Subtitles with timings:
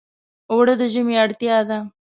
[0.51, 1.77] اوړه د ژمي اړتیا ده